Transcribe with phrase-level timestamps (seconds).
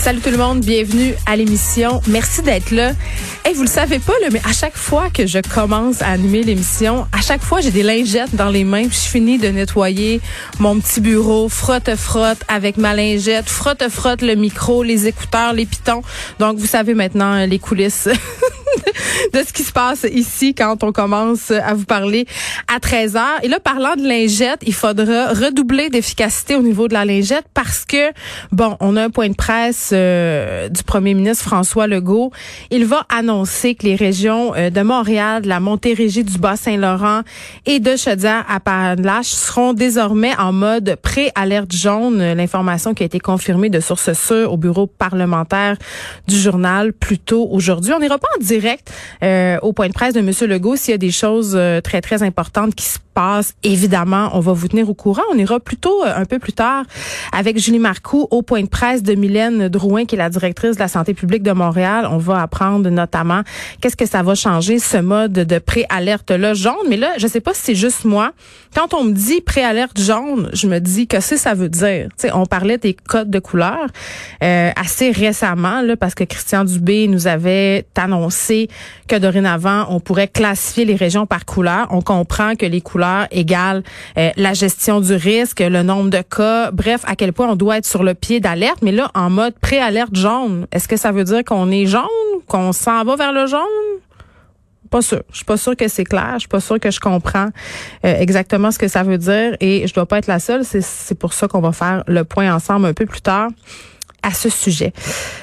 [0.00, 2.00] Salut tout le monde, bienvenue à l'émission.
[2.06, 2.92] Merci d'être là.
[3.44, 7.06] Hey, vous le savez pas, mais à chaque fois que je commence à animer l'émission,
[7.12, 8.86] à chaque fois, j'ai des lingettes dans les mains.
[8.88, 10.20] Puis je finis de nettoyer
[10.60, 16.02] mon petit bureau, frotte-frotte avec ma lingette, frotte-frotte le micro, les écouteurs, les pitons.
[16.38, 18.08] Donc, vous savez maintenant euh, les coulisses
[19.32, 22.26] de ce qui se passe ici quand on commence à vous parler
[22.74, 23.38] à 13 heures.
[23.42, 27.84] Et là, parlant de lingette, il faudra redoubler d'efficacité au niveau de la lingette parce
[27.84, 28.12] que,
[28.52, 32.32] bon, on a un point de presse euh, du premier ministre François Legault.
[32.70, 37.22] Il va annoncer que les régions euh, de Montréal, de la Montérégie, du Bas-Saint-Laurent
[37.66, 42.18] et de Chaudière à Appalaches seront désormais en mode pré-alerte jaune.
[42.32, 45.76] L'information qui a été confirmée de sources sûres au bureau parlementaire
[46.26, 47.92] du journal plus tôt aujourd'hui.
[47.92, 48.67] On n'ira pas en direct
[49.22, 50.30] euh, au point de presse de M.
[50.48, 53.54] Legault s'il y a des choses euh, très, très importantes qui se passent.
[53.62, 55.22] Évidemment, on va vous tenir au courant.
[55.32, 56.84] On ira plutôt euh, un peu plus tard
[57.32, 60.80] avec Julie Marcoux au point de presse de Mylène Drouin, qui est la directrice de
[60.80, 62.08] la santé publique de Montréal.
[62.10, 63.42] On va apprendre notamment
[63.80, 66.74] qu'est-ce que ça va changer, ce mode de pré-alerte-là jaune.
[66.88, 68.32] Mais là, je sais pas si c'est juste moi.
[68.74, 72.08] Quand on me dit pré-alerte jaune, je me dis que ça veut dire?
[72.16, 73.86] sais, on parlait des codes de couleur
[74.42, 78.47] euh, assez récemment, là, parce que Christian Dubé nous avait annoncé
[79.06, 81.86] que dorénavant, on pourrait classifier les régions par couleur.
[81.90, 83.82] On comprend que les couleurs égalent
[84.16, 87.78] euh, la gestion du risque, le nombre de cas, bref, à quel point on doit
[87.78, 88.78] être sur le pied d'alerte.
[88.82, 92.02] Mais là, en mode pré-alerte jaune, est-ce que ça veut dire qu'on est jaune,
[92.46, 93.60] qu'on s'en va vers le jaune?
[94.90, 95.22] Pas sûr.
[95.30, 96.32] Je suis pas sûre que c'est clair.
[96.34, 97.48] Je suis pas sûre que je comprends
[98.04, 100.64] euh, exactement ce que ça veut dire et je dois pas être la seule.
[100.64, 103.50] C'est pour ça qu'on va faire le point ensemble un peu plus tard
[104.28, 104.92] à ce sujet.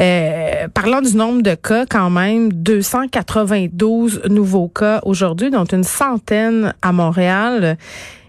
[0.00, 6.74] Euh, parlant du nombre de cas, quand même, 292 nouveaux cas aujourd'hui, dont une centaine
[6.82, 7.78] à Montréal.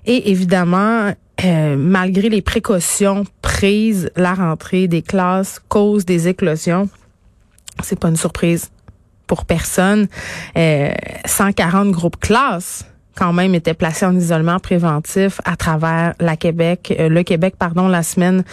[0.06, 1.12] Et évidemment,
[1.44, 6.90] euh, malgré les précautions prises, la rentrée des classes cause des éclosions.
[7.84, 8.72] C'est pas une surprise
[9.28, 10.08] pour personne.
[10.58, 10.92] Euh,
[11.26, 12.86] 140 groupes classes
[13.18, 17.88] quand même étaient placés en isolement préventif à travers la Québec, euh, le Québec, pardon,
[17.88, 18.44] la semaine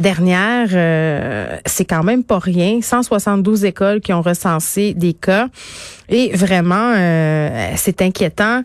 [0.00, 2.80] dernière, euh, c'est quand même pas rien.
[2.82, 5.48] 172 écoles qui ont recensé des cas.
[6.08, 8.62] Et vraiment, euh, c'est inquiétant.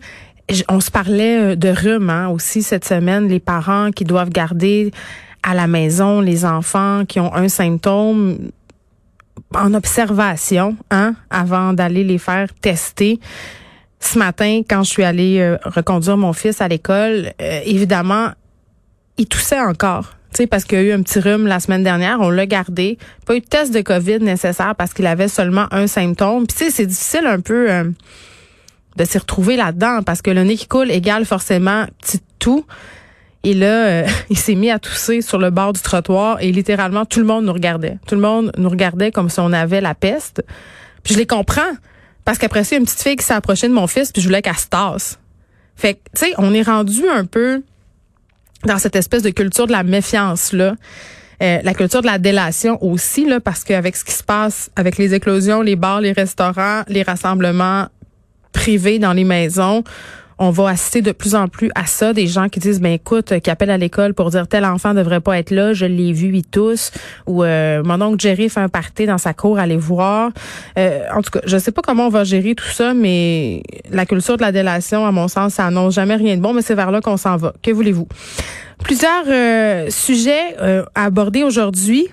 [0.68, 4.90] On se parlait euh, de rhume hein, aussi cette semaine, les parents qui doivent garder
[5.42, 8.50] à la maison les enfants qui ont un symptôme
[9.54, 13.20] en observation hein, avant d'aller les faire tester.
[14.00, 18.30] Ce matin, quand je suis allée reconduire mon fils à l'école, évidemment,
[19.18, 22.28] il toussait encore parce qu'il y a eu un petit rhume la semaine dernière, on
[22.28, 22.98] l'a gardé.
[23.24, 26.46] Pas eu de test de COVID nécessaire parce qu'il avait seulement un symptôme.
[26.46, 27.84] Puis tu sais, c'est difficile un peu euh,
[28.96, 32.66] de s'y retrouver là-dedans parce que le nez qui coule égale forcément petit tout.
[33.44, 37.06] Et là, euh, il s'est mis à tousser sur le bord du trottoir et littéralement
[37.06, 37.98] tout le monde nous regardait.
[38.06, 40.44] Tout le monde nous regardait comme si on avait la peste.
[41.02, 41.62] Puis je les comprends
[42.26, 44.42] parce qu'après ça, une petite fille qui s'est approchée de mon fils puis je voulais
[44.42, 45.18] qu'elle se tasse.
[45.76, 47.62] Fait que, tu sais, on est rendu un peu
[48.64, 50.74] dans cette espèce de culture de la méfiance là.
[51.42, 54.96] Euh, la culture de la délation aussi là parce qu'avec ce qui se passe avec
[54.96, 57.88] les éclosions, les bars, les restaurants, les rassemblements
[58.52, 59.84] privés dans les maisons,
[60.38, 63.38] on va assister de plus en plus à ça, des gens qui disent ben écoute,
[63.40, 66.30] qui appellent à l'école pour dire tel enfant devrait pas être là, je l'ai vu,
[66.34, 66.90] ils tous,
[67.26, 70.30] ou euh, mon oncle Jerry fait un party dans sa cour, allez voir.
[70.78, 74.04] Euh, en tout cas, je sais pas comment on va gérer tout ça, mais la
[74.04, 76.74] culture de la délation, à mon sens, ça annonce jamais rien de bon, mais c'est
[76.74, 77.54] vers là qu'on s'en va.
[77.62, 78.08] Que voulez-vous?
[78.84, 80.56] Plusieurs euh, sujets
[80.94, 82.08] à aborder aujourd'hui.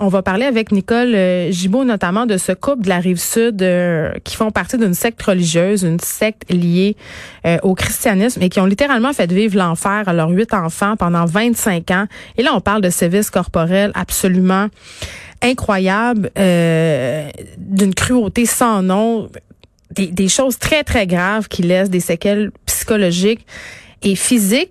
[0.00, 3.62] On va parler avec Nicole euh, Gibault notamment de ce couple de la rive sud
[3.62, 6.96] euh, qui font partie d'une secte religieuse, une secte liée
[7.44, 11.24] euh, au christianisme et qui ont littéralement fait vivre l'enfer à leurs huit enfants pendant
[11.24, 12.06] 25 ans.
[12.36, 14.68] Et là, on parle de sévices corporels absolument
[15.42, 19.28] incroyables, d'une cruauté sans nom,
[19.92, 23.46] des, des choses très, très graves qui laissent des séquelles psychologiques
[24.02, 24.66] et physiques.